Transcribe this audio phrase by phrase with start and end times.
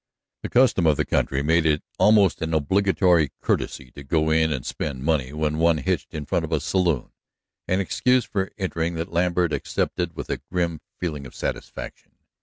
[0.41, 4.65] The custom of the country made it almost an obligatory courtesy to go in and
[4.65, 7.11] spend money when one hitched in front of a saloon,
[7.67, 12.13] an excuse for entering that Lambert accepted with a grim feeling of satisfaction.